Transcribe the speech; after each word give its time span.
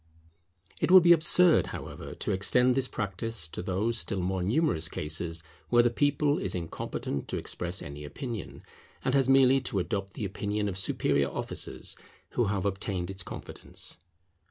It 0.81 0.89
would 0.89 1.03
be 1.03 1.11
absurd, 1.13 1.67
however, 1.67 2.15
to 2.15 2.31
extend 2.31 2.73
this 2.73 2.87
practice 2.87 3.47
to 3.49 3.61
those 3.61 3.99
still 3.99 4.19
more 4.19 4.41
numerous 4.41 4.89
cases 4.89 5.43
where 5.69 5.83
the 5.83 5.91
people 5.91 6.39
is 6.39 6.55
incompetent 6.55 7.27
to 7.27 7.37
express 7.37 7.83
any 7.83 8.03
opinion, 8.03 8.63
and 9.05 9.13
has 9.13 9.29
merely 9.29 9.61
to 9.61 9.77
adopt 9.77 10.13
the 10.13 10.25
opinion 10.25 10.67
of 10.67 10.75
superior 10.79 11.29
officers 11.29 11.95
who 12.31 12.45
have 12.45 12.65
obtained 12.65 13.11
its 13.11 13.21
confidence. 13.21 13.99